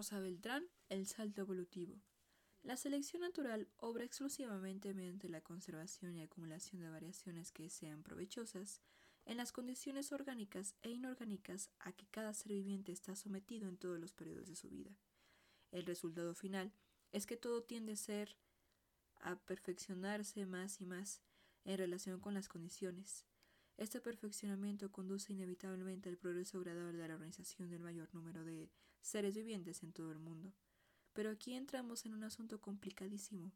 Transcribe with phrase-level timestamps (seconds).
[0.00, 2.00] Rosa Beltrán, El salto evolutivo.
[2.62, 8.80] La selección natural obra exclusivamente mediante la conservación y acumulación de variaciones que sean provechosas
[9.26, 14.00] en las condiciones orgánicas e inorgánicas a que cada ser viviente está sometido en todos
[14.00, 14.96] los periodos de su vida.
[15.70, 16.72] El resultado final
[17.12, 18.38] es que todo tiende a ser
[19.16, 21.20] a perfeccionarse más y más
[21.64, 23.26] en relación con las condiciones.
[23.80, 28.70] Este perfeccionamiento conduce inevitablemente al progreso gradual de la organización del mayor número de
[29.00, 30.52] seres vivientes en todo el mundo.
[31.14, 33.54] Pero aquí entramos en un asunto complicadísimo,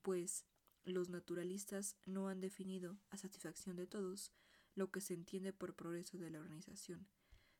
[0.00, 0.46] pues
[0.84, 4.32] los naturalistas no han definido, a satisfacción de todos,
[4.74, 7.06] lo que se entiende por progreso de la organización.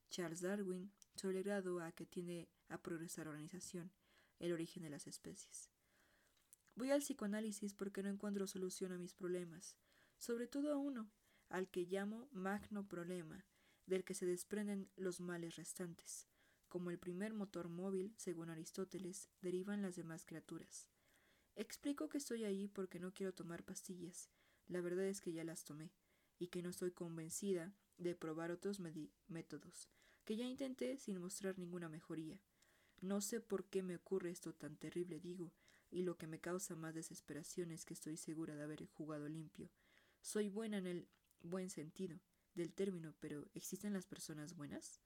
[0.08, 3.92] Charles Darwin solo grado a que tiende a progresar la organización,
[4.38, 5.68] el origen de las especies.
[6.76, 9.76] Voy al psicoanálisis porque no encuentro solución a mis problemas,
[10.16, 11.10] sobre todo a uno,
[11.48, 13.44] al que llamo magno problema,
[13.86, 16.26] del que se desprenden los males restantes.
[16.68, 20.88] Como el primer motor móvil, según Aristóteles, derivan las demás criaturas.
[21.54, 24.28] Explico que estoy ahí porque no quiero tomar pastillas.
[24.66, 25.92] La verdad es que ya las tomé,
[26.38, 28.80] y que no estoy convencida de probar otros
[29.28, 29.88] métodos,
[30.24, 32.40] que ya intenté sin mostrar ninguna mejoría.
[33.00, 35.52] No sé por qué me ocurre esto tan terrible, digo,
[35.90, 39.70] y lo que me causa más desesperación es que estoy segura de haber jugado limpio.
[40.20, 41.08] Soy buena en el
[41.50, 42.20] buen sentido
[42.54, 45.00] del término, pero ¿existen las personas buenas?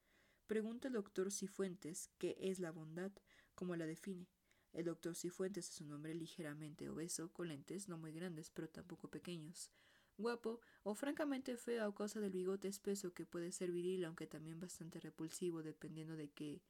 [0.46, 3.12] Pregunta el doctor Cifuentes qué es la bondad,
[3.54, 4.28] cómo la define.
[4.72, 9.10] El doctor Cifuentes es un hombre ligeramente obeso, con lentes no muy grandes, pero tampoco
[9.10, 9.70] pequeños,
[10.16, 14.60] guapo o francamente feo a causa del bigote espeso que puede ser viril, aunque también
[14.60, 16.62] bastante repulsivo, dependiendo de que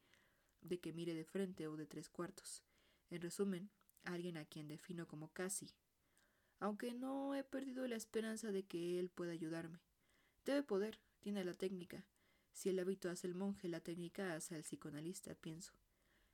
[0.62, 2.62] de que mire de frente o de tres cuartos.
[3.08, 3.70] En resumen,
[4.04, 5.74] alguien a quien defino como casi.
[6.60, 9.80] Aunque no he perdido la esperanza de que él pueda ayudarme.
[10.44, 12.06] Debe poder, tiene la técnica.
[12.52, 15.72] Si el hábito hace el monje, la técnica hace al psicoanalista, pienso.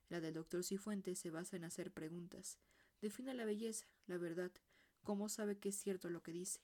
[0.08, 2.58] La del doctor Cifuentes se basa en hacer preguntas.
[3.00, 4.52] Define la belleza, la verdad,
[5.02, 6.61] cómo sabe que es cierto lo que dice.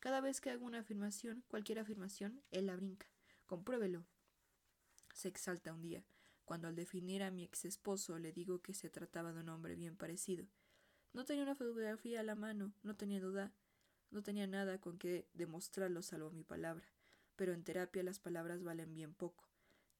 [0.00, 3.06] Cada vez que hago una afirmación, cualquier afirmación, él la brinca.
[3.46, 4.04] Compruébelo.
[5.14, 6.04] Se exalta un día
[6.46, 9.74] cuando al definir a mi ex esposo le digo que se trataba de un hombre
[9.74, 10.46] bien parecido.
[11.16, 13.50] No tenía una fotografía a la mano, no tenía duda,
[14.10, 16.84] no tenía nada con que demostrarlo salvo mi palabra,
[17.36, 19.48] pero en terapia las palabras valen bien poco.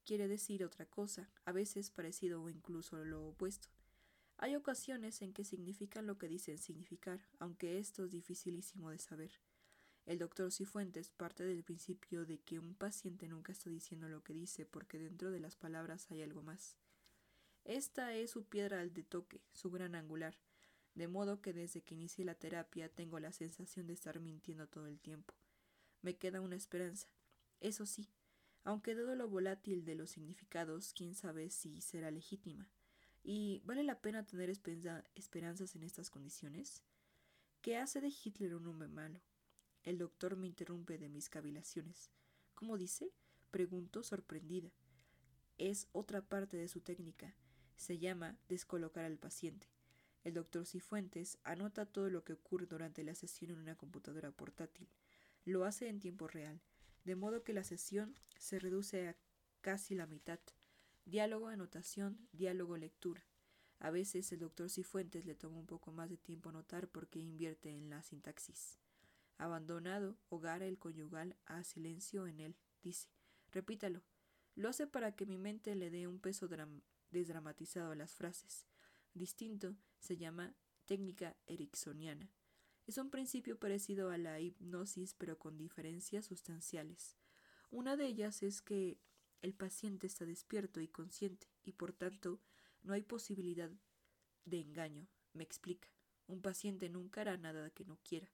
[0.05, 3.69] Quiere decir otra cosa, a veces parecido o incluso lo opuesto.
[4.37, 9.41] Hay ocasiones en que significan lo que dicen significar, aunque esto es dificilísimo de saber.
[10.05, 14.34] El doctor Cifuentes parte del principio de que un paciente nunca está diciendo lo que
[14.34, 16.76] dice porque dentro de las palabras hay algo más.
[17.65, 20.37] Esta es su piedra de toque, su gran angular,
[20.96, 24.86] de modo que desde que inicié la terapia tengo la sensación de estar mintiendo todo
[24.86, 25.34] el tiempo.
[26.00, 27.06] Me queda una esperanza.
[27.60, 28.08] Eso sí,
[28.64, 32.68] aunque dado lo volátil de los significados, quién sabe si será legítima.
[33.22, 36.82] ¿Y vale la pena tener esperanzas en estas condiciones?
[37.60, 39.20] ¿Qué hace de Hitler un hombre malo?
[39.82, 42.10] El doctor me interrumpe de mis cavilaciones.
[42.54, 43.12] ¿Cómo dice?
[43.50, 44.72] Pregunto sorprendida.
[45.58, 47.34] Es otra parte de su técnica.
[47.76, 49.75] Se llama descolocar al paciente.
[50.26, 54.88] El doctor Cifuentes anota todo lo que ocurre durante la sesión en una computadora portátil.
[55.44, 56.60] Lo hace en tiempo real,
[57.04, 59.16] de modo que la sesión se reduce a
[59.60, 60.41] casi la mitad.
[61.04, 63.22] Diálogo, anotación, diálogo, lectura.
[63.78, 67.70] A veces el doctor Cifuentes le toma un poco más de tiempo anotar porque invierte
[67.70, 68.81] en la sintaxis.
[69.38, 73.06] Abandonado, hogar el conyugal a silencio en él, dice.
[73.53, 74.03] Repítalo.
[74.56, 76.48] Lo hace para que mi mente le dé un peso
[77.12, 78.66] desdramatizado a las frases.
[79.16, 80.54] Distinto se llama
[80.84, 82.31] técnica ericksoniana.
[82.87, 87.16] Es un principio parecido a la hipnosis, pero con diferencias sustanciales.
[87.71, 89.00] Una de ellas es que
[89.41, 92.43] el paciente está despierto y consciente, y por tanto
[92.82, 93.71] no hay posibilidad
[94.44, 95.09] de engaño.
[95.32, 95.88] Me explica.
[96.26, 98.31] Un paciente nunca hará nada que no quiera.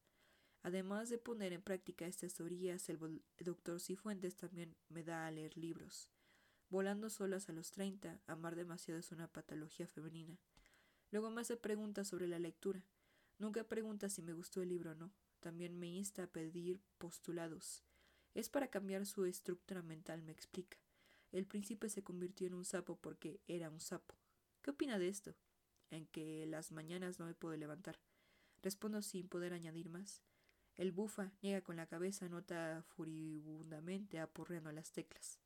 [0.62, 5.56] Además de poner en práctica estas teorías, el doctor Cifuentes también me da a leer
[5.56, 6.08] libros.
[6.70, 10.40] Volando solas a los treinta, amar demasiado es una patología femenina.
[11.12, 12.82] Luego me hace preguntas sobre la lectura.
[13.38, 15.12] Nunca pregunta si me gustó el libro o no.
[15.40, 17.84] También me insta a pedir postulados.
[18.32, 20.78] Es para cambiar su estructura mental, me explica.
[21.30, 24.14] El príncipe se convirtió en un sapo porque era un sapo.
[24.62, 25.34] ¿Qué opina de esto?
[25.90, 28.00] En que las mañanas no me puedo levantar.
[28.62, 30.22] Respondo sin poder añadir más.
[30.76, 35.38] El bufa niega con la cabeza, nota furibundamente apurreando las teclas.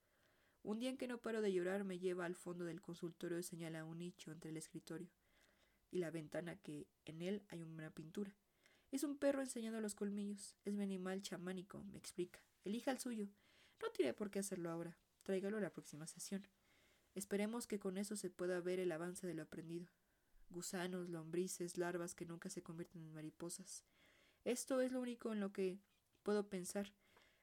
[0.62, 3.42] Un día en que no paro de llorar me lleva al fondo del consultorio y
[3.42, 5.10] señala un nicho entre el escritorio
[5.90, 8.36] y la ventana que en él hay una pintura.
[8.90, 10.56] Es un perro enseñando los colmillos.
[10.64, 12.40] Es mi animal chamánico, me explica.
[12.64, 13.28] Elija el suyo.
[13.80, 14.96] No tiene por qué hacerlo ahora.
[15.22, 16.46] Tráigalo a la próxima sesión.
[17.14, 19.88] Esperemos que con eso se pueda ver el avance de lo aprendido.
[20.50, 23.84] Gusanos, lombrices, larvas que nunca se convierten en mariposas.
[24.44, 25.80] Esto es lo único en lo que
[26.22, 26.94] puedo pensar.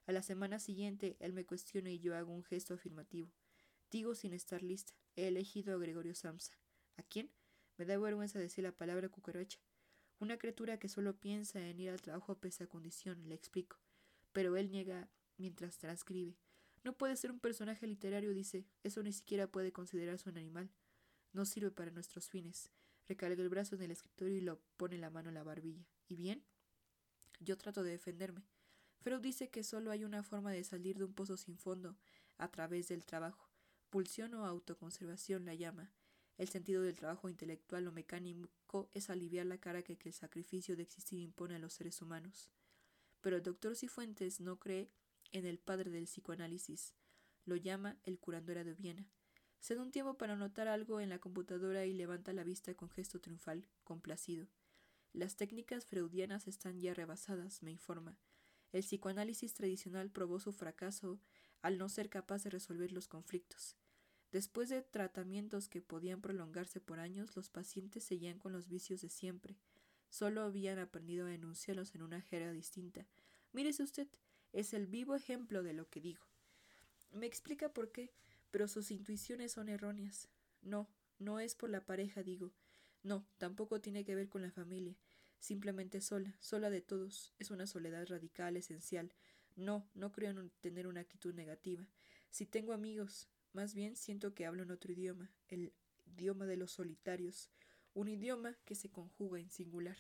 [0.05, 3.31] A la semana siguiente, él me cuestiona y yo hago un gesto afirmativo.
[3.91, 4.93] Digo sin estar lista.
[5.15, 6.53] He elegido a Gregorio Samsa.
[6.97, 7.29] ¿A quién?
[7.77, 9.59] Me da vergüenza decir la palabra cucaracha.
[10.19, 13.77] Una criatura que solo piensa en ir al trabajo pese a condición, le explico.
[14.31, 16.37] Pero él niega mientras transcribe.
[16.83, 18.65] No puede ser un personaje literario, dice.
[18.83, 20.69] Eso ni siquiera puede considerarse un animal.
[21.31, 22.71] No sirve para nuestros fines.
[23.07, 25.85] Recarga el brazo en el escritorio y lo pone la mano en la barbilla.
[26.07, 26.43] ¿Y bien?
[27.39, 28.45] Yo trato de defenderme.
[29.01, 31.97] Freud dice que solo hay una forma de salir de un pozo sin fondo,
[32.37, 33.49] a través del trabajo.
[33.89, 35.91] Pulsión o autoconservación la llama.
[36.37, 40.83] El sentido del trabajo intelectual o mecánico es aliviar la cara que, el sacrificio de
[40.83, 42.49] existir impone a los seres humanos.
[43.21, 44.91] Pero el doctor Cifuentes no cree
[45.31, 46.93] en el padre del psicoanálisis.
[47.45, 49.07] Lo llama el curandora de Viena.
[49.59, 52.89] Se da un tiempo para notar algo en la computadora y levanta la vista con
[52.89, 54.47] gesto triunfal, complacido.
[55.13, 58.17] Las técnicas freudianas están ya rebasadas, me informa.
[58.71, 61.21] El psicoanálisis tradicional probó su fracaso
[61.61, 63.77] al no ser capaz de resolver los conflictos.
[64.33, 69.09] Después de tratamientos que podían prolongarse por años, los pacientes seguían con los vicios de
[69.09, 69.55] siempre.
[70.09, 73.05] Solo habían aprendido a enunciarlos en una jerga distinta.
[73.51, 74.07] Mírese usted,
[74.51, 76.23] es el vivo ejemplo de lo que digo.
[77.11, 78.11] Me explica por qué,
[78.49, 80.29] pero sus intuiciones son erróneas.
[80.63, 80.89] No,
[81.19, 82.51] no es por la pareja, digo.
[83.03, 84.95] No, tampoco tiene que ver con la familia.
[85.37, 87.35] Simplemente sola, sola de todos.
[87.37, 89.13] Es una soledad radical, esencial.
[89.55, 91.87] No, no creo en tener una actitud negativa.
[92.31, 95.73] Si tengo amigos, más bien siento que hablo en otro idioma, el
[96.05, 97.49] idioma de los solitarios,
[97.93, 99.97] un idioma que se conjuga en singular.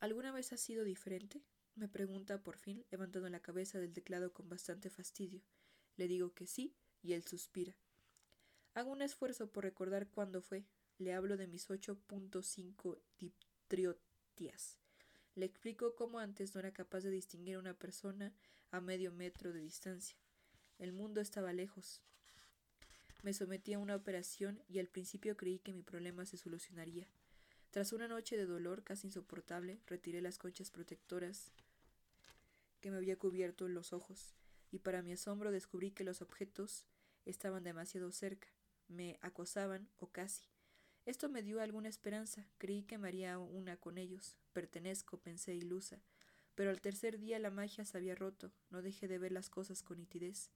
[0.00, 1.42] ¿Alguna vez ha sido diferente?
[1.74, 5.42] me pregunta por fin, levantando la cabeza del teclado con bastante fastidio.
[5.96, 7.76] Le digo que sí, y él suspira.
[8.74, 10.66] Hago un esfuerzo por recordar cuándo fue.
[10.98, 14.78] Le hablo de mis 8.5 diptriotias.
[15.34, 18.34] Le explico cómo antes no era capaz de distinguir a una persona
[18.70, 20.21] a medio metro de distancia.
[20.82, 22.02] El mundo estaba lejos.
[23.22, 27.06] Me sometí a una operación y al principio creí que mi problema se solucionaría.
[27.70, 31.52] Tras una noche de dolor casi insoportable, retiré las conchas protectoras
[32.80, 34.34] que me había cubierto los ojos,
[34.72, 36.84] y para mi asombro descubrí que los objetos
[37.26, 38.48] estaban demasiado cerca,
[38.88, 40.48] me acosaban o casi.
[41.06, 46.02] Esto me dio alguna esperanza, creí que me haría una con ellos, pertenezco, pensé ilusa,
[46.56, 49.84] pero al tercer día la magia se había roto, no dejé de ver las cosas
[49.84, 50.50] con nitidez.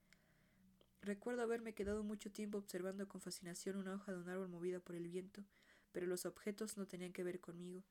[1.06, 4.96] Recuerdo haberme quedado mucho tiempo observando con fascinación una hoja de un árbol movida por
[4.96, 5.44] el viento,
[5.92, 7.84] pero los objetos no tenían que ver conmigo.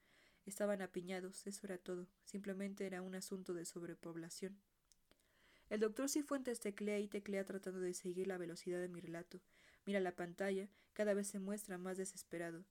[0.46, 2.10] Estaban apiñados, eso era todo.
[2.26, 4.60] Simplemente era un asunto de sobrepoblación.
[5.70, 9.40] El doctor Cifuentes teclea y teclea tratando de seguir la velocidad de mi relato.
[9.86, 12.66] Mira la pantalla, cada vez se muestra más desesperado.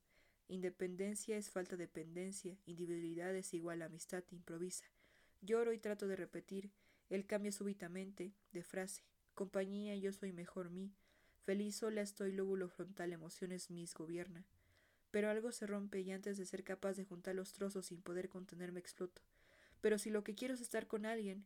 [0.47, 4.85] Independencia es falta de dependencia, individualidad es igual a amistad, improvisa.
[5.41, 6.69] Lloro y trato de repetir.
[7.09, 9.01] Él cambia súbitamente de frase.
[9.35, 10.93] Compañía, yo soy mejor mí.
[11.43, 14.45] Feliz sola estoy, lóbulo frontal, emociones mis gobierna.
[15.11, 18.29] Pero algo se rompe y antes de ser capaz de juntar los trozos sin poder
[18.29, 19.21] contenerme exploto.
[19.81, 21.45] Pero si lo que quiero es estar con alguien.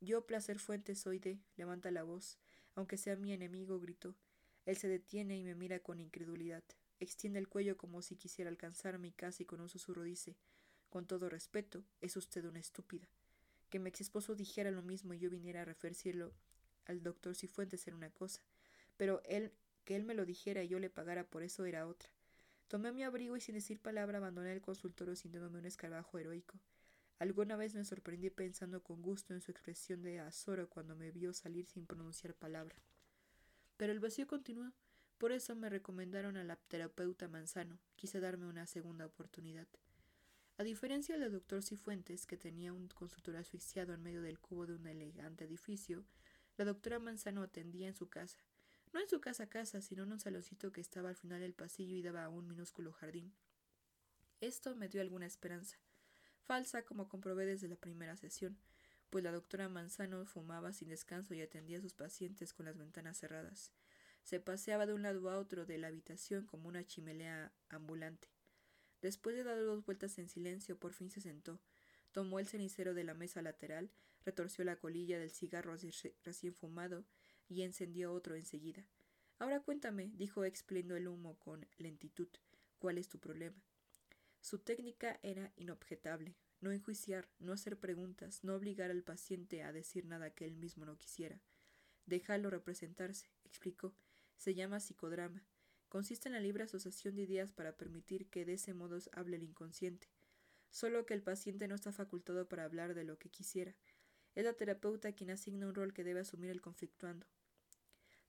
[0.00, 1.40] Yo, placer fuente, soy de.
[1.56, 2.38] levanta la voz.
[2.76, 4.14] Aunque sea mi enemigo, gritó.
[4.64, 6.62] Él se detiene y me mira con incredulidad.
[7.00, 10.36] Extiende el cuello como si quisiera alcanzarme y casi con un susurro dice
[10.88, 13.08] Con todo respeto, es usted una estúpida.
[13.70, 16.32] Que mi ex esposo dijera lo mismo y yo viniera a referirlo
[16.88, 18.40] al doctor Cifuentes era una cosa,
[18.96, 19.52] pero él,
[19.84, 22.08] que él me lo dijera y yo le pagara por eso era otra.
[22.66, 26.58] Tomé mi abrigo y sin decir palabra abandoné el consultorio sintiéndome un escarabajo heroico.
[27.18, 31.32] Alguna vez me sorprendí pensando con gusto en su expresión de azoro cuando me vio
[31.32, 32.76] salir sin pronunciar palabra.
[33.76, 34.72] Pero el vacío continuó.
[35.18, 37.78] Por eso me recomendaron a la terapeuta Manzano.
[37.96, 39.66] Quise darme una segunda oportunidad.
[40.58, 44.74] A diferencia del doctor Cifuentes, que tenía un consultorio asfixiado en medio del cubo de
[44.74, 46.04] un elegante edificio,
[46.58, 48.36] la doctora Manzano atendía en su casa,
[48.92, 51.94] no en su casa casa, sino en un saloncito que estaba al final del pasillo
[51.94, 53.32] y daba a un minúsculo jardín.
[54.40, 55.78] Esto me dio alguna esperanza,
[56.42, 58.58] falsa como comprobé desde la primera sesión,
[59.08, 63.18] pues la doctora Manzano fumaba sin descanso y atendía a sus pacientes con las ventanas
[63.18, 63.72] cerradas.
[64.24, 68.28] Se paseaba de un lado a otro de la habitación como una chimelea ambulante.
[69.00, 71.60] Después de dar dos vueltas en silencio, por fin se sentó,
[72.10, 73.90] tomó el cenicero de la mesa lateral
[74.24, 75.74] retorció la colilla del cigarro
[76.24, 77.04] recién fumado
[77.48, 78.86] y encendió otro enseguida.
[79.38, 82.28] Ahora cuéntame, dijo expliendo el humo con lentitud,
[82.78, 83.62] ¿cuál es tu problema?
[84.40, 90.06] Su técnica era inobjetable, no enjuiciar, no hacer preguntas, no obligar al paciente a decir
[90.06, 91.40] nada que él mismo no quisiera.
[92.06, 93.94] Déjalo representarse, explicó.
[94.36, 95.44] Se llama psicodrama.
[95.88, 99.42] Consiste en la libre asociación de ideas para permitir que de ese modo hable el
[99.42, 100.08] inconsciente.
[100.70, 103.74] Solo que el paciente no está facultado para hablar de lo que quisiera.
[104.34, 107.26] Es la terapeuta quien asigna un rol que debe asumir el conflictuando,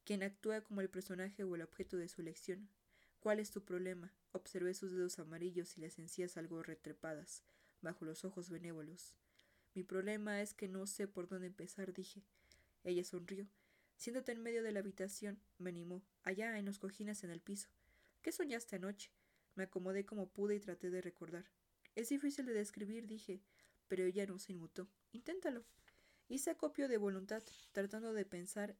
[0.03, 2.69] quien actúa como el personaje o el objeto de su lección.
[3.19, 4.13] ¿Cuál es tu problema?
[4.31, 7.43] Observé sus dedos amarillos y las encías algo retrepadas,
[7.81, 9.13] bajo los ojos benévolos.
[9.75, 12.23] Mi problema es que no sé por dónde empezar, dije.
[12.83, 13.47] Ella sonrió.
[13.97, 17.69] Siéntate en medio de la habitación, me animó, allá en los cojines en el piso.
[18.21, 19.11] ¿Qué soñaste anoche?
[19.55, 21.45] Me acomodé como pude y traté de recordar.
[21.95, 23.41] Es difícil de describir, dije,
[23.89, 24.87] pero ella no se inmutó.
[25.11, 25.65] Inténtalo.
[26.31, 28.77] Hice acopio de voluntad, tratando de pensar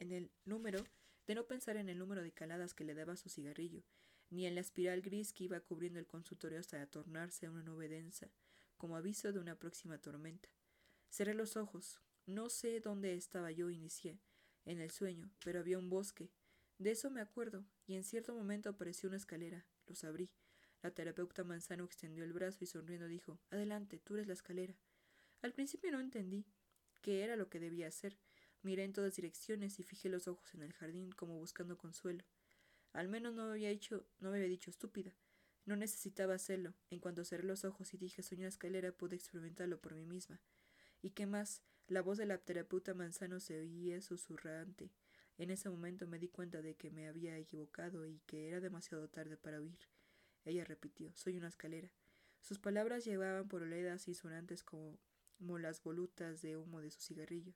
[0.00, 0.84] en el número,
[1.28, 3.84] de no pensar en el número de caladas que le daba su cigarrillo,
[4.30, 8.32] ni en la espiral gris que iba cubriendo el consultorio hasta tornarse una nube densa,
[8.78, 10.48] como aviso de una próxima tormenta.
[11.08, 12.00] Cerré los ojos.
[12.26, 14.18] No sé dónde estaba yo, inicié
[14.64, 16.32] en el sueño, pero había un bosque.
[16.78, 19.64] De eso me acuerdo, y en cierto momento apareció una escalera.
[19.86, 20.32] Los abrí.
[20.82, 24.74] La terapeuta Manzano extendió el brazo y sonriendo dijo Adelante, tú eres la escalera.
[25.42, 26.44] Al principio no entendí
[27.02, 28.16] qué era lo que debía hacer.
[28.62, 32.24] Miré en todas direcciones y fijé los ojos en el jardín como buscando consuelo.
[32.92, 35.14] Al menos no me había hecho, no me había dicho estúpida.
[35.64, 36.74] No necesitaba hacerlo.
[36.90, 40.40] En cuanto cerré los ojos y dije soy una escalera, pude experimentarlo por mí misma.
[41.02, 41.62] ¿Y qué más?
[41.88, 44.92] La voz de la terapeuta Manzano se oía susurrante.
[45.38, 49.08] En ese momento me di cuenta de que me había equivocado y que era demasiado
[49.08, 49.88] tarde para huir.
[50.44, 51.90] Ella repitió, soy una escalera.
[52.40, 54.98] Sus palabras llevaban por oledas y sonantes como,
[55.42, 57.52] como las volutas de humo de su cigarrillo.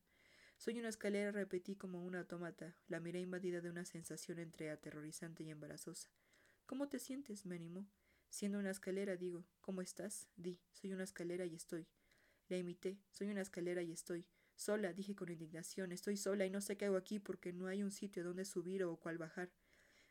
[0.56, 2.74] Soy una escalera, repetí como un autómata.
[2.88, 6.08] La miré invadida de una sensación entre aterrorizante y embarazosa.
[6.66, 7.46] ¿Cómo te sientes?
[7.46, 7.86] me animó.
[8.28, 10.26] Siendo una escalera, digo, ¿cómo estás?
[10.34, 11.86] Di, soy una escalera y estoy.
[12.48, 12.98] La imité.
[13.12, 14.26] Soy una escalera y estoy.
[14.56, 15.92] Sola, dije con indignación.
[15.92, 18.82] Estoy sola y no sé qué hago aquí porque no hay un sitio donde subir
[18.82, 19.52] o cuál bajar.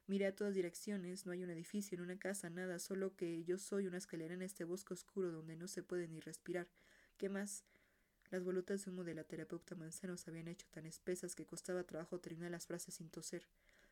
[0.08, 3.58] Miré a todas direcciones, no hay un edificio, en una casa, nada, solo que yo
[3.58, 6.70] soy una escalera en este bosque oscuro donde no se puede ni respirar.
[7.18, 7.64] ¿Qué más?
[8.30, 11.86] Las volutas de humo de la terapeuta Manzano se habían hecho tan espesas que costaba
[11.86, 13.48] trabajo terminar las frases sin toser.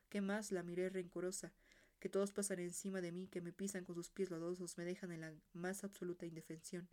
[0.10, 0.52] ¿Qué más?
[0.52, 1.54] La miré rencorosa.
[2.00, 5.14] Que todos pasan encima de mí, que me pisan con sus pies lodosos, me dejan
[5.14, 6.90] en la más absoluta indefensión.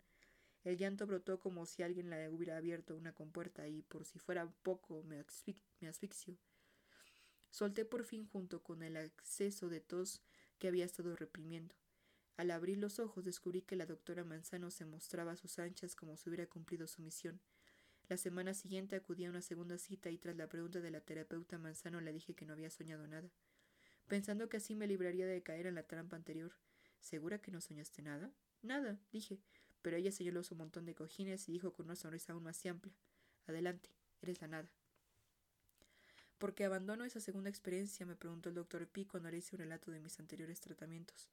[0.63, 4.49] El llanto brotó como si alguien le hubiera abierto una compuerta y, por si fuera
[4.63, 5.25] poco, me,
[5.81, 6.37] me asfixio.
[7.49, 10.21] Solté por fin junto con el acceso de tos
[10.59, 11.75] que había estado reprimiendo.
[12.37, 16.17] Al abrir los ojos descubrí que la doctora Manzano se mostraba a sus anchas como
[16.17, 17.39] si hubiera cumplido su misión.
[18.09, 21.57] La semana siguiente acudí a una segunda cita y tras la pregunta de la terapeuta
[21.57, 23.29] Manzano le dije que no había soñado nada,
[24.07, 26.53] pensando que así me libraría de caer en la trampa anterior.
[26.99, 28.31] ¿Segura que no soñaste nada?
[28.61, 29.39] Nada, dije
[29.81, 32.93] pero ella señaló su montón de cojines y dijo con una sonrisa aún más amplia
[33.47, 33.89] Adelante,
[34.21, 34.71] eres la nada.
[36.37, 38.05] ¿Por qué abandono esa segunda experiencia?
[38.05, 41.29] me preguntó el doctor Pi cuando le hice un relato de mis anteriores tratamientos.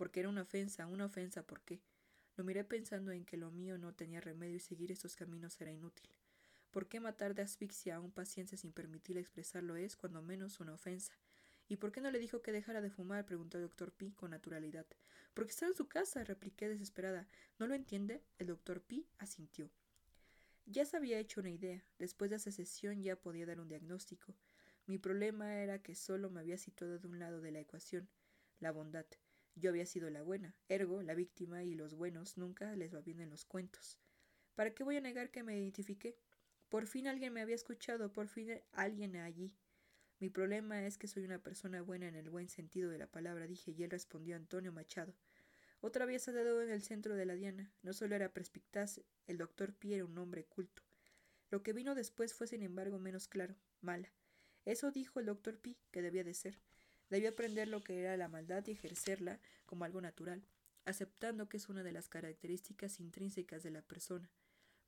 [0.00, 1.82] Porque era una ofensa, una ofensa, ¿por qué?
[2.34, 5.72] Lo miré pensando en que lo mío no tenía remedio y seguir estos caminos era
[5.72, 6.08] inútil.
[6.70, 10.72] ¿Por qué matar de asfixia a un paciente sin permitirle expresarlo es, cuando menos, una
[10.72, 11.12] ofensa?
[11.68, 13.26] ¿Y por qué no le dijo que dejara de fumar?
[13.26, 14.86] preguntó el doctor Pi con naturalidad.
[15.34, 17.28] Porque estaba en su casa, repliqué desesperada.
[17.58, 18.22] ¿No lo entiende?
[18.38, 19.68] El doctor Pi asintió.
[20.64, 21.84] Ya se había hecho una idea.
[21.98, 24.34] Después de esa sesión ya podía dar un diagnóstico.
[24.86, 28.08] Mi problema era que solo me había situado de un lado de la ecuación,
[28.60, 29.04] la bondad.
[29.54, 33.20] Yo había sido la buena, ergo la víctima y los buenos nunca les va bien
[33.20, 33.98] en los cuentos.
[34.54, 36.16] ¿Para qué voy a negar que me identifiqué?
[36.68, 39.52] Por fin alguien me había escuchado, por fin alguien allí.
[40.20, 43.46] Mi problema es que soy una persona buena en el buen sentido de la palabra,
[43.46, 45.14] dije, y él respondió Antonio Machado.
[45.80, 47.72] Otra vez ha dado en el centro de la diana.
[47.82, 50.82] No solo era perspicaz, el doctor Pi era un hombre culto.
[51.50, 54.12] Lo que vino después fue, sin embargo, menos claro, mala.
[54.66, 56.60] Eso dijo el doctor Pi, que debía de ser.
[57.10, 60.42] Debía aprender lo que era la maldad y ejercerla como algo natural,
[60.84, 64.30] aceptando que es una de las características intrínsecas de la persona.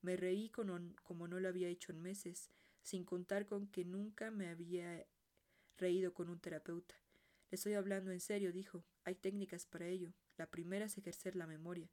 [0.01, 2.49] Me reí como no lo había hecho en meses,
[2.83, 5.07] sin contar con que nunca me había
[5.77, 6.95] reído con un terapeuta.
[7.51, 8.85] Le estoy hablando en serio, dijo.
[9.05, 10.13] Hay técnicas para ello.
[10.37, 11.91] La primera es ejercer la memoria.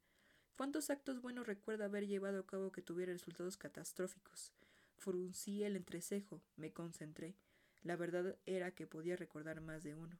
[0.56, 4.52] ¿Cuántos actos buenos recuerda haber llevado a cabo que tuviera resultados catastróficos?
[4.96, 7.34] Fruncí el entrecejo, me concentré.
[7.82, 10.18] La verdad era que podía recordar más de uno.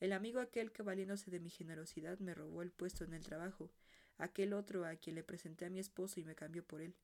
[0.00, 3.70] El amigo aquel que valiéndose de mi generosidad me robó el puesto en el trabajo,
[4.18, 6.94] aquel otro a quien le presenté a mi esposo y me cambió por él,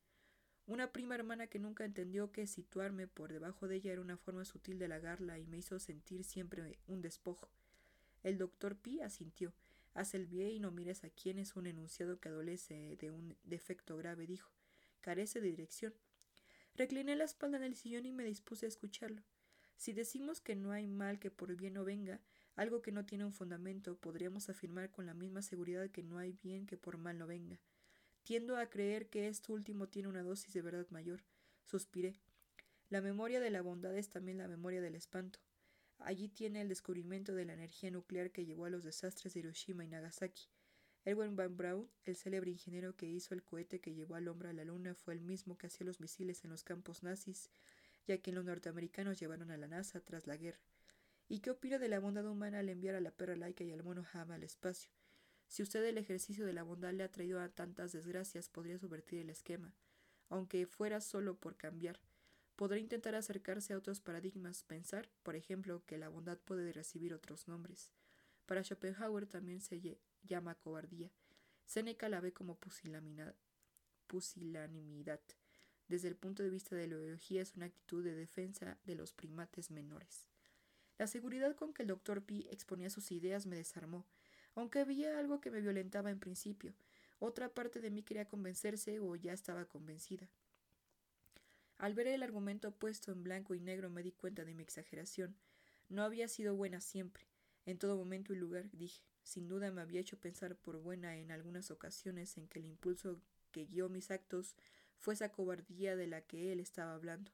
[0.68, 4.44] una prima hermana que nunca entendió que situarme por debajo de ella era una forma
[4.44, 7.48] sutil de halagarla y me hizo sentir siempre un despojo.
[8.22, 9.54] El doctor Pi asintió.
[9.94, 13.34] Haz el bien y no mires a quién es un enunciado que adolece de un
[13.44, 14.52] defecto grave, dijo.
[15.00, 15.94] Carece de dirección.
[16.74, 19.22] Recliné la espalda en el sillón y me dispuse a escucharlo.
[19.78, 22.20] Si decimos que no hay mal que por bien no venga,
[22.56, 26.32] algo que no tiene un fundamento, podríamos afirmar con la misma seguridad que no hay
[26.32, 27.60] bien que por mal no venga.
[28.24, 31.22] Tiendo a creer que esto último tiene una dosis de verdad mayor.
[31.62, 32.18] Suspiré.
[32.90, 35.38] La memoria de la bondad es también la memoria del espanto.
[35.98, 39.84] Allí tiene el descubrimiento de la energía nuclear que llevó a los desastres de Hiroshima
[39.84, 40.48] y Nagasaki.
[41.04, 44.52] Erwin Van Braun, el célebre ingeniero que hizo el cohete que llevó al hombre a
[44.52, 47.48] la luna, fue el mismo que hacía los misiles en los campos nazis,
[48.08, 50.58] ya que los norteamericanos llevaron a la NASA tras la guerra.
[51.28, 53.84] ¿Y qué opina de la bondad humana al enviar a la perra laica y al
[53.84, 54.90] mono Hama al espacio?
[55.46, 59.18] Si usted el ejercicio de la bondad le ha traído a tantas desgracias, podría subvertir
[59.20, 59.74] el esquema,
[60.30, 62.00] aunque fuera solo por cambiar.
[62.56, 67.46] Podrá intentar acercarse a otros paradigmas, pensar, por ejemplo, que la bondad puede recibir otros
[67.46, 67.92] nombres.
[68.46, 71.12] Para Schopenhauer también se llama cobardía.
[71.66, 73.36] Séneca la ve como pusilanimidad.
[75.88, 79.12] Desde el punto de vista de la biología es una actitud de defensa de los
[79.12, 80.26] primates menores.
[80.98, 84.04] La seguridad con que el doctor Pi exponía sus ideas me desarmó,
[84.54, 86.74] aunque había algo que me violentaba en principio.
[87.20, 90.28] Otra parte de mí quería convencerse o ya estaba convencida.
[91.78, 95.36] Al ver el argumento puesto en blanco y negro me di cuenta de mi exageración.
[95.88, 97.24] No había sido buena siempre.
[97.64, 101.30] En todo momento y lugar, dije, sin duda me había hecho pensar por buena en
[101.30, 103.20] algunas ocasiones en que el impulso
[103.52, 104.56] que guió mis actos
[104.98, 107.32] fue esa cobardía de la que él estaba hablando.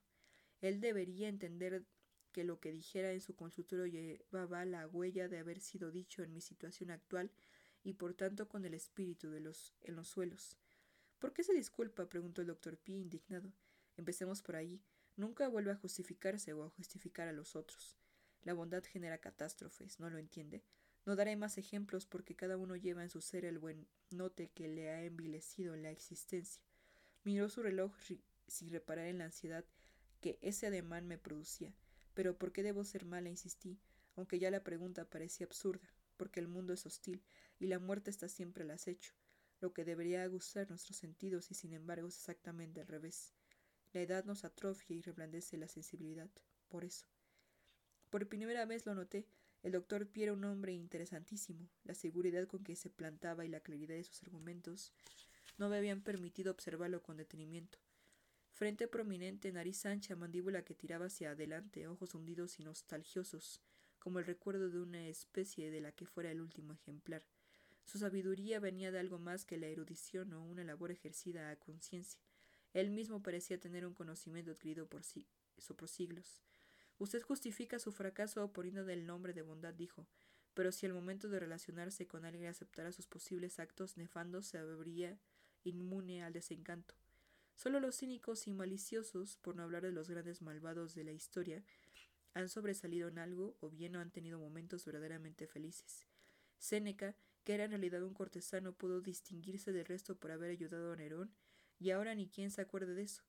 [0.60, 1.84] Él debería entender
[2.32, 6.32] que lo que dijera en su consultorio llevaba la huella de haber sido dicho en
[6.32, 7.30] mi situación actual
[7.82, 10.58] y por tanto con el espíritu de los en los suelos.
[11.18, 12.08] ¿Por qué se disculpa?
[12.08, 12.92] preguntó el doctor P.
[12.92, 13.52] indignado.
[13.96, 14.82] Empecemos por ahí.
[15.16, 17.96] Nunca vuelve a justificarse o a justificar a los otros.
[18.42, 20.64] La bondad genera catástrofes, ¿no lo entiende?
[21.06, 24.68] No daré más ejemplos porque cada uno lleva en su ser el buen note que
[24.68, 26.62] le ha envilecido la existencia.
[27.24, 27.92] Miró su reloj
[28.46, 29.64] sin reparar en la ansiedad
[30.20, 31.74] que ese ademán me producía.
[32.14, 33.28] Pero ¿por qué debo ser mala?
[33.28, 33.80] insistí,
[34.14, 37.22] aunque ya la pregunta parecía absurda, porque el mundo es hostil
[37.58, 39.12] y la muerte está siempre al acecho,
[39.60, 43.34] lo que debería aguzar nuestros sentidos y sin embargo es exactamente al revés.
[43.92, 46.30] La edad nos atrofia y reblandece la sensibilidad.
[46.68, 47.06] Por eso.
[48.10, 49.26] Por primera vez lo noté,
[49.62, 51.70] el doctor Pi era un hombre interesantísimo.
[51.84, 54.92] La seguridad con que se plantaba y la claridad de sus argumentos
[55.58, 57.78] no me habían permitido observarlo con detenimiento.
[58.50, 63.60] Frente prominente, nariz ancha, mandíbula que tiraba hacia adelante, ojos hundidos y nostalgiosos,
[63.98, 67.24] como el recuerdo de una especie de la que fuera el último ejemplar.
[67.84, 72.20] Su sabiduría venía de algo más que la erudición o una labor ejercida a conciencia.
[72.72, 75.26] Él mismo parecía tener un conocimiento adquirido por, sí,
[75.76, 76.42] por siglos.
[76.98, 80.06] Usted justifica su fracaso poniendo del nombre de bondad, dijo,
[80.54, 85.18] pero si al momento de relacionarse con alguien aceptara sus posibles actos nefandos, se habría
[85.64, 86.94] inmune al desencanto.
[87.56, 91.64] Solo los cínicos y maliciosos, por no hablar de los grandes malvados de la historia,
[92.34, 96.06] han sobresalido en algo o bien no han tenido momentos verdaderamente felices.
[96.58, 100.96] Séneca, que era en realidad un cortesano, pudo distinguirse del resto por haber ayudado a
[100.96, 101.34] Nerón,
[101.78, 103.22] y ahora ni quien se acuerde de eso.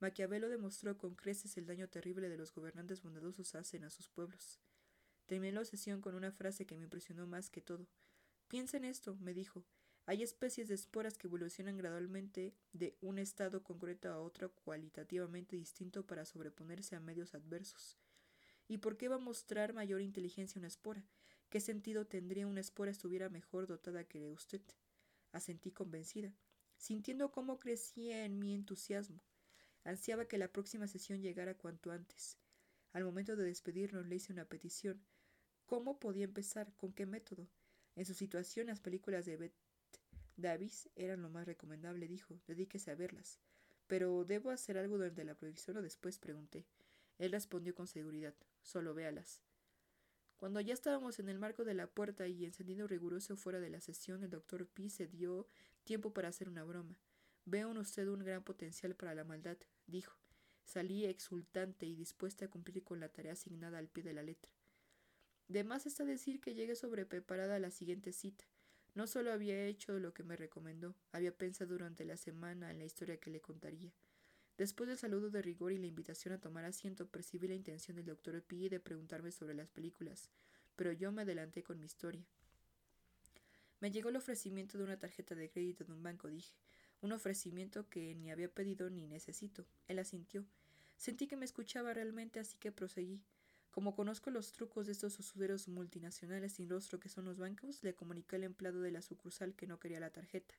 [0.00, 4.60] Maquiavelo demostró con creces el daño terrible de los gobernantes bondadosos hacen a sus pueblos.
[5.26, 7.86] Terminé la sesión con una frase que me impresionó más que todo.
[8.48, 9.64] Piensa en esto, me dijo.
[10.10, 16.04] Hay especies de esporas que evolucionan gradualmente de un estado concreto a otro cualitativamente distinto
[16.04, 17.96] para sobreponerse a medios adversos.
[18.66, 21.06] ¿Y por qué va a mostrar mayor inteligencia una espora?
[21.48, 24.62] ¿Qué sentido tendría una espora estuviera mejor dotada que usted?
[25.30, 26.34] Asentí convencida,
[26.76, 29.22] sintiendo cómo crecía en mi entusiasmo.
[29.84, 32.36] Ansiaba que la próxima sesión llegara cuanto antes.
[32.92, 35.06] Al momento de despedirnos le hice una petición.
[35.66, 36.74] ¿Cómo podía empezar?
[36.74, 37.48] ¿Con qué método?
[37.94, 39.34] En su situación las películas de
[40.40, 42.40] Davis eran lo más recomendable, dijo.
[42.46, 43.38] Dedíquese a verlas.
[43.86, 46.18] ¿Pero debo hacer algo durante la proyección o después?
[46.18, 46.66] pregunté.
[47.18, 48.34] Él respondió con seguridad.
[48.62, 49.42] Solo véalas.
[50.36, 53.80] Cuando ya estábamos en el marco de la puerta y encendido riguroso fuera de la
[53.80, 55.46] sesión, el doctor P se dio
[55.84, 56.96] tiempo para hacer una broma.
[57.44, 60.16] Veo en usted un gran potencial para la maldad, dijo.
[60.64, 64.50] Salí exultante y dispuesta a cumplir con la tarea asignada al pie de la letra.
[65.48, 68.44] De más está decir que llegué sobrepreparada a la siguiente cita.
[68.94, 72.84] No solo había hecho lo que me recomendó, había pensado durante la semana en la
[72.84, 73.92] historia que le contaría.
[74.58, 78.06] Después del saludo de rigor y la invitación a tomar asiento, percibí la intención del
[78.06, 80.28] doctor P de preguntarme sobre las películas,
[80.76, 82.26] pero yo me adelanté con mi historia.
[83.80, 86.54] Me llegó el ofrecimiento de una tarjeta de crédito de un banco, dije
[87.02, 89.66] un ofrecimiento que ni había pedido ni necesito.
[89.88, 90.44] Él asintió.
[90.96, 93.20] Sentí que me escuchaba realmente, así que proseguí.
[93.70, 97.94] Como conozco los trucos de estos usureros multinacionales sin rostro que son los bancos, le
[97.94, 100.54] comuniqué al empleado de la sucursal que no quería la tarjeta.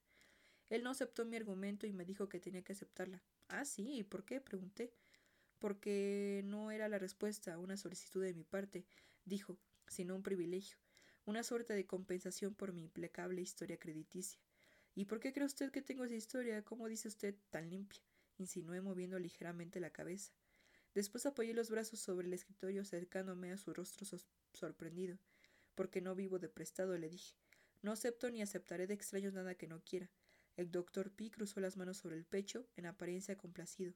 [0.70, 3.22] Él no aceptó mi argumento y me dijo que tenía que aceptarla.
[3.50, 4.42] Ah, sí, ¿y por qué?
[4.42, 4.94] pregunté.
[5.60, 8.86] porque no era la respuesta a una solicitud de mi parte,
[9.26, 10.78] dijo, sino un privilegio,
[11.26, 14.40] una suerte de compensación por mi implacable historia crediticia.
[14.96, 16.64] ¿Y por qué cree usted que tengo esa historia?
[16.64, 18.02] ¿Cómo dice usted tan limpia?
[18.38, 20.34] insinué moviendo ligeramente la cabeza.
[20.94, 24.08] Después apoyé los brazos sobre el escritorio acercándome a su rostro
[24.54, 25.18] sorprendido.
[25.76, 27.36] Porque no vivo de prestado, le dije.
[27.82, 30.10] No acepto ni aceptaré de extraños nada que no quiera.
[30.58, 33.94] El doctor Pi cruzó las manos sobre el pecho, en apariencia complacido.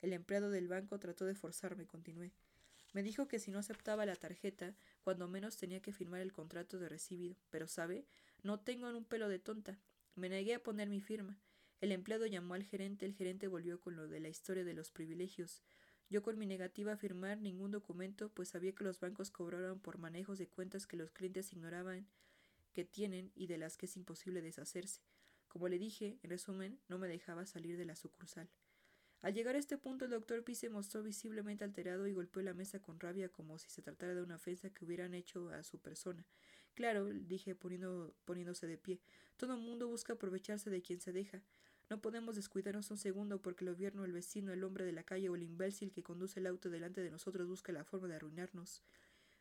[0.00, 2.32] El empleado del banco trató de forzarme, continué.
[2.92, 6.78] Me dijo que si no aceptaba la tarjeta, cuando menos tenía que firmar el contrato
[6.78, 7.36] de recibido.
[7.50, 8.06] Pero, ¿sabe?
[8.42, 9.78] No tengo en un pelo de tonta.
[10.14, 11.38] Me negué a poner mi firma.
[11.80, 14.90] El empleado llamó al gerente, el gerente volvió con lo de la historia de los
[14.90, 15.62] privilegios.
[16.10, 19.98] Yo con mi negativa a firmar ningún documento, pues sabía que los bancos cobraban por
[19.98, 22.06] manejos de cuentas que los clientes ignoraban
[22.72, 25.02] que tienen y de las que es imposible deshacerse.
[25.48, 28.48] Como le dije, en resumen, no me dejaba salir de la sucursal.
[29.20, 32.54] Al llegar a este punto, el doctor Pi se mostró visiblemente alterado y golpeó la
[32.54, 35.80] mesa con rabia como si se tratara de una ofensa que hubieran hecho a su
[35.80, 36.24] persona.
[36.74, 39.00] Claro, dije poniendo, poniéndose de pie,
[39.36, 41.42] todo mundo busca aprovecharse de quien se deja.
[41.90, 45.30] No podemos descuidarnos un segundo porque el gobierno, el vecino, el hombre de la calle
[45.30, 48.82] o el imbécil que conduce el auto delante de nosotros busca la forma de arruinarnos.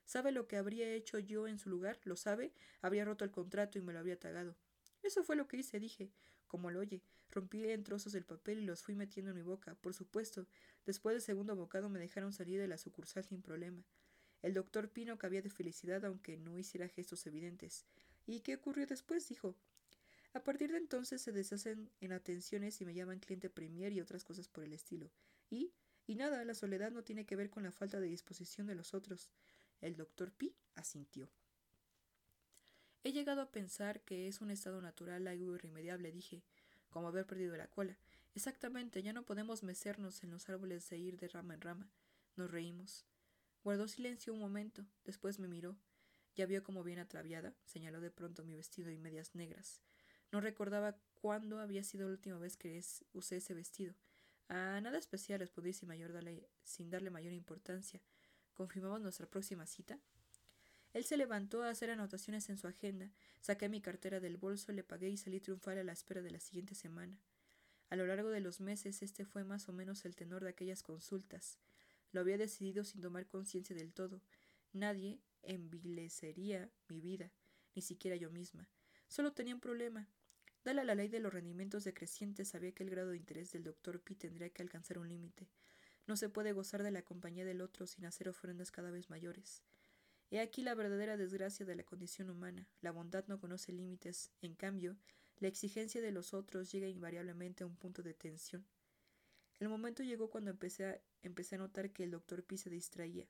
[0.05, 1.99] ¿Sabe lo que habría hecho yo en su lugar?
[2.05, 2.53] ¿Lo sabe?
[2.81, 4.55] Habría roto el contrato y me lo habría tagado.
[5.03, 6.09] Eso fue lo que hice, dije.
[6.47, 9.75] Como lo oye, rompí en trozos el papel y los fui metiendo en mi boca.
[9.75, 10.47] Por supuesto,
[10.85, 13.83] después del segundo bocado me dejaron salir de la sucursal sin problema.
[14.41, 17.85] El doctor Pino cabía de felicidad aunque no hiciera gestos evidentes.
[18.25, 19.27] ¿Y qué ocurrió después?
[19.27, 19.57] dijo.
[20.37, 24.23] A partir de entonces se deshacen en atenciones y me llaman cliente premier y otras
[24.23, 25.09] cosas por el estilo.
[25.49, 25.73] Y,
[26.05, 28.93] y nada, la soledad no tiene que ver con la falta de disposición de los
[28.93, 29.31] otros.
[29.81, 31.27] El doctor Pi asintió.
[33.03, 36.43] He llegado a pensar que es un estado natural algo irremediable, dije,
[36.91, 37.97] como haber perdido la cola.
[38.35, 41.89] Exactamente, ya no podemos mecernos en los árboles e ir de rama en rama.
[42.35, 43.07] Nos reímos.
[43.63, 45.75] Guardó silencio un momento, después me miró.
[46.35, 49.81] Ya vio como bien atraviada, señaló de pronto mi vestido y medias negras.
[50.31, 52.81] No recordaba cuándo había sido la última vez que
[53.13, 53.93] usé ese vestido.
[54.49, 56.11] Ah, nada especial, respondí sin, mayor
[56.63, 58.01] sin darle mayor importancia.
[58.53, 59.99] ¿Confirmamos nuestra próxima cita?
[60.93, 63.11] Él se levantó a hacer anotaciones en su agenda.
[63.41, 66.39] Saqué mi cartera del bolso, le pagué y salí triunfal a la espera de la
[66.39, 67.19] siguiente semana.
[67.89, 70.83] A lo largo de los meses este fue más o menos el tenor de aquellas
[70.83, 71.57] consultas.
[72.11, 74.21] Lo había decidido sin tomar conciencia del todo.
[74.73, 77.31] Nadie envilecería mi vida,
[77.75, 78.67] ni siquiera yo misma.
[79.07, 80.09] Solo tenía un problema.
[80.67, 83.63] Dale a la ley de los rendimientos decrecientes, sabía que el grado de interés del
[83.63, 85.47] doctor P tendría que alcanzar un límite.
[86.07, 89.63] No se puede gozar de la compañía del otro sin hacer ofrendas cada vez mayores.
[90.29, 92.67] He aquí la verdadera desgracia de la condición humana.
[92.81, 94.29] La bondad no conoce límites.
[94.41, 94.97] En cambio,
[95.39, 98.67] la exigencia de los otros llega invariablemente a un punto de tensión.
[99.61, 103.25] El momento llegó cuando empecé a, empecé a notar que el doctor P se distraía.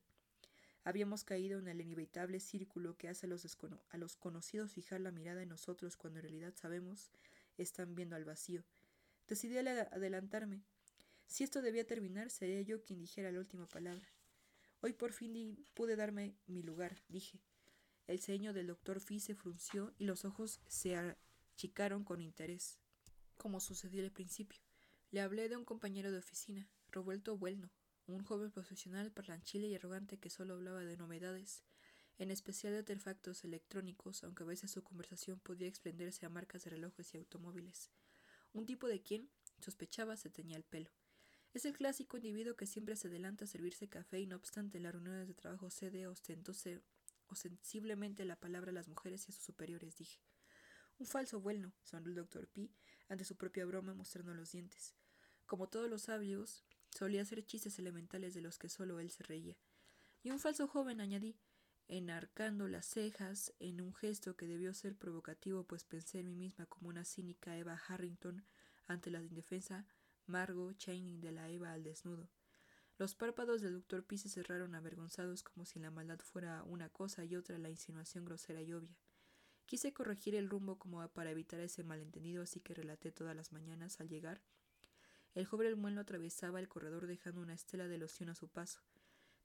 [0.88, 5.50] Habíamos caído en el inevitable círculo que hace a los, conocidos fijar la mirada en
[5.50, 7.12] nosotros cuando en realidad sabemos
[7.58, 8.64] están viendo al vacío.
[9.28, 10.64] Decidí adelantarme.
[11.26, 14.08] Si esto debía terminar, sería yo quien dijera la última palabra.
[14.80, 17.42] Hoy por fin pude darme mi lugar, dije.
[18.08, 22.80] El ceño del doctor Fi se frunció y los ojos se achicaron con interés,
[23.36, 24.62] como sucedió al principio.
[25.12, 27.74] Le hablé de un compañero de oficina, Roberto Bueno,
[28.08, 31.64] un joven profesional parlanchile y arrogante que solo hablaba de novedades,
[32.18, 36.72] en especial de artefactos electrónicos, aunque a veces su conversación podía extenderse a marcas de
[36.72, 37.92] relojes y automóviles.
[38.54, 40.90] Un tipo de quien, sospechaba, se teñía el pelo.
[41.54, 44.84] Es el clásico individuo que siempre se adelanta a servirse café y no obstante en
[44.84, 46.82] las reuniones de trabajo cede ostentóse
[47.28, 50.20] ostensiblemente la palabra a las mujeres y a sus superiores, dije.
[50.98, 52.72] Un falso bueno, sonrió el doctor P
[53.10, 54.96] ante su propia broma mostrando los dientes.
[55.46, 59.58] Como todos los sabios, Solía hacer chistes elementales de los que solo él se reía.
[60.24, 61.38] Y un falso joven, añadí,
[61.88, 66.66] enarcando las cejas en un gesto que debió ser provocativo, pues pensé en mí misma
[66.66, 68.46] como una cínica Eva Harrington
[68.88, 69.86] ante la indefensa
[70.26, 72.30] Margot Channing de la Eva al desnudo.
[72.98, 77.24] Los párpados del doctor P se cerraron avergonzados como si la maldad fuera una cosa
[77.24, 78.98] y otra la insinuación grosera y obvia.
[79.68, 84.00] Quise corregir el rumbo como para evitar ese malentendido, así que relaté todas las mañanas
[84.00, 84.42] al llegar
[85.38, 88.80] el joven muelo atravesaba el corredor dejando una estela de loción a su paso.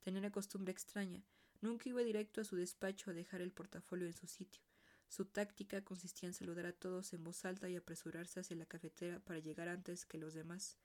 [0.00, 1.22] Tenía una costumbre extraña.
[1.60, 4.62] Nunca iba directo a su despacho a dejar el portafolio en su sitio.
[5.10, 9.20] Su táctica consistía en saludar a todos en voz alta y apresurarse hacia la cafetera
[9.20, 10.78] para llegar antes que los demás.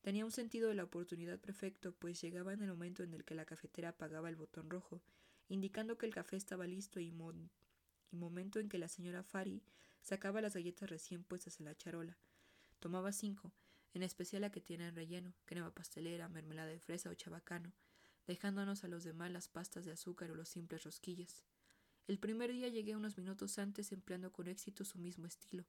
[0.00, 3.34] Tenía un sentido de la oportunidad perfecto, pues llegaba en el momento en el que
[3.34, 5.02] la cafetera apagaba el botón rojo,
[5.50, 9.62] indicando que el café estaba listo y, y momento en que la señora Fari
[10.00, 12.16] sacaba las galletas recién puestas en la charola.
[12.78, 13.52] Tomaba cinco,
[13.94, 17.72] en especial la que tiene relleno, crema pastelera, mermelada de fresa o chabacano,
[18.26, 21.42] dejándonos a los demás las pastas de azúcar o los simples rosquillas.
[22.06, 25.64] El primer día llegué unos minutos antes empleando con éxito su mismo estilo,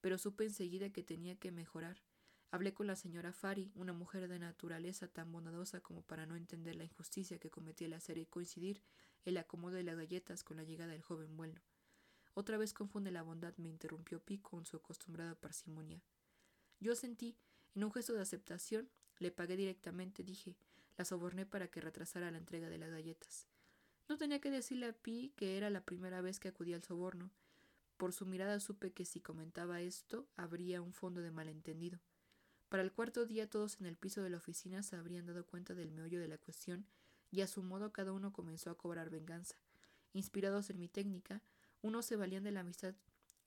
[0.00, 2.02] pero supe enseguida que tenía que mejorar.
[2.50, 6.76] Hablé con la señora Fari, una mujer de naturaleza tan bondadosa como para no entender
[6.76, 8.82] la injusticia que cometí al hacer coincidir
[9.24, 11.60] el acomodo de las galletas con la llegada del joven bueno.
[12.34, 16.02] Otra vez confunde la bondad, me interrumpió Pi con su acostumbrada parsimonia.
[16.80, 17.36] Yo sentí,
[17.74, 20.56] en un gesto de aceptación, le pagué directamente, dije,
[20.96, 23.46] la soborné para que retrasara la entrega de las galletas.
[24.08, 27.30] No tenía que decirle a Pi que era la primera vez que acudía al soborno.
[27.98, 32.00] Por su mirada supe que si comentaba esto habría un fondo de malentendido.
[32.68, 35.74] Para el cuarto día todos en el piso de la oficina se habrían dado cuenta
[35.74, 36.86] del meollo de la cuestión
[37.30, 39.56] y a su modo cada uno comenzó a cobrar venganza.
[40.12, 41.42] Inspirados en mi técnica,
[41.82, 42.94] unos se valían de la amistad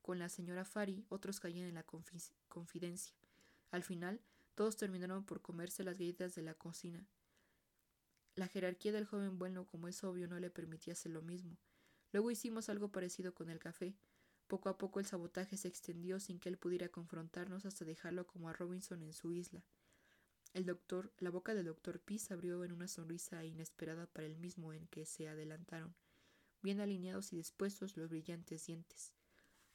[0.01, 1.85] con la señora Fari, otros caían en la
[2.47, 3.15] confidencia.
[3.71, 4.21] Al final,
[4.55, 7.07] todos terminaron por comerse las galletas de la cocina.
[8.35, 11.57] La jerarquía del joven bueno, como es obvio, no le permitía hacer lo mismo.
[12.11, 13.95] Luego hicimos algo parecido con el café.
[14.47, 18.49] Poco a poco el sabotaje se extendió sin que él pudiera confrontarnos hasta dejarlo como
[18.49, 19.63] a Robinson en su isla.
[20.53, 24.35] El doctor, la boca del doctor P se abrió en una sonrisa inesperada para él
[24.35, 25.95] mismo en que se adelantaron,
[26.61, 29.13] bien alineados y dispuestos los brillantes dientes.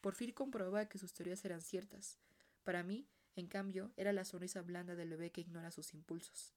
[0.03, 2.19] Por fin comprobaba que sus teorías eran ciertas.
[2.63, 6.55] Para mí, en cambio, era la sonrisa blanda del bebé que ignora sus impulsos.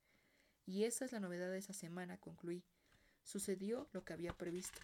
[0.65, 2.63] Y esa es la novedad de esa semana, concluí.
[3.23, 4.79] Sucedió lo que había previsto.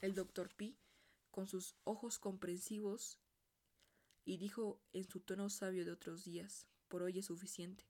[0.00, 0.74] El doctor P
[1.30, 3.18] con sus ojos comprensivos
[4.24, 7.84] y dijo en su tono sabio de otros días, por hoy es suficiente.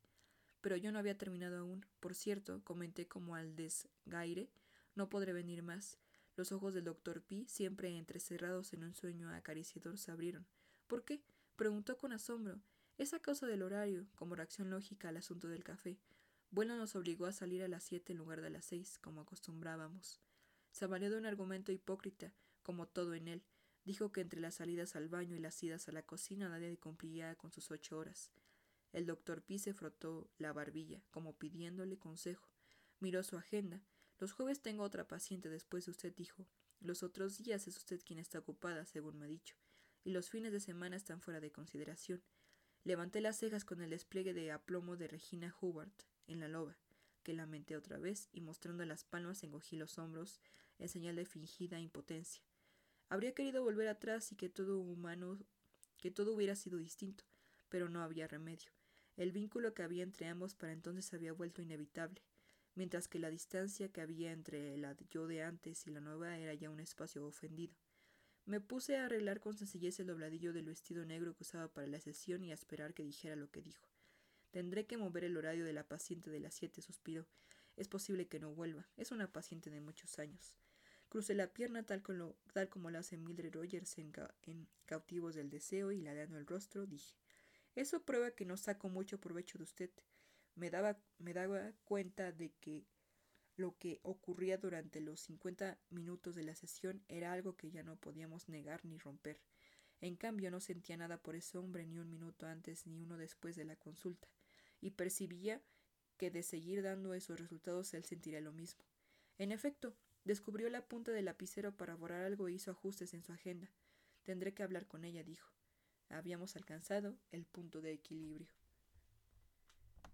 [0.60, 1.86] Pero yo no había terminado aún.
[2.00, 4.50] Por cierto, comenté como al desgaire,
[4.96, 5.98] no podré venir más.
[6.34, 10.46] Los ojos del doctor P, siempre entrecerrados en un sueño acariciador, se abrieron.
[10.88, 11.22] ¿Por qué?
[11.56, 12.60] preguntó con asombro.
[12.98, 16.00] Es a causa del horario, como reacción lógica al asunto del café.
[16.50, 20.20] Bueno nos obligó a salir a las siete en lugar de las seis, como acostumbrábamos.
[20.72, 22.34] Se valió de un argumento hipócrita,
[22.64, 23.44] como todo en él.
[23.84, 27.36] Dijo que entre las salidas al baño y las idas a la cocina nadie cumplía
[27.36, 28.32] con sus ocho horas.
[28.92, 32.50] El doctor Pi se frotó la barbilla, como pidiéndole consejo.
[32.98, 33.80] Miró su agenda.
[34.18, 36.48] Los jueves tengo otra paciente después de usted, dijo.
[36.80, 39.54] Los otros días es usted quien está ocupada, según me ha dicho.
[40.02, 42.20] Y los fines de semana están fuera de consideración.
[42.88, 46.74] Levanté las cejas con el despliegue de aplomo de Regina Hubert en la loba,
[47.22, 50.40] que lamenté otra vez y mostrando las palmas encogí los hombros
[50.78, 52.42] en señal de fingida impotencia.
[53.10, 55.38] Habría querido volver atrás y que todo humano,
[55.98, 57.24] que todo hubiera sido distinto,
[57.68, 58.70] pero no había remedio.
[59.18, 62.22] El vínculo que había entre ambos para entonces había vuelto inevitable,
[62.74, 66.54] mientras que la distancia que había entre la yo de antes y la nueva era
[66.54, 67.74] ya un espacio ofendido.
[68.48, 72.00] Me puse a arreglar con sencillez el dobladillo del vestido negro que usaba para la
[72.00, 73.86] sesión y a esperar que dijera lo que dijo.
[74.52, 77.26] Tendré que mover el horario de la paciente de las siete, suspiró.
[77.76, 78.88] Es posible que no vuelva.
[78.96, 80.56] Es una paciente de muchos años.
[81.10, 84.14] Crucé la pierna tal, como, lo hace Mildred Rogers en,
[84.86, 87.14] Cautivos del Deseo y ladeando el rostro, dije,
[87.74, 89.90] eso prueba que no saco mucho provecho de usted.
[90.54, 92.86] Me daba, me daba cuenta de que
[93.58, 97.96] lo que ocurría durante los cincuenta minutos de la sesión era algo que ya no
[97.96, 99.38] podíamos negar ni romper.
[100.00, 103.56] En cambio, no sentía nada por ese hombre ni un minuto antes ni uno después
[103.56, 104.28] de la consulta,
[104.80, 105.60] y percibía
[106.16, 108.84] que de seguir dando esos resultados él sentiría lo mismo.
[109.36, 109.94] En efecto,
[110.28, 113.70] Descubrió la punta del lapicero para borrar algo e hizo ajustes en su agenda.
[114.24, 115.50] Tendré que hablar con ella, dijo.
[116.10, 118.57] Habíamos alcanzado el punto de equilibrio.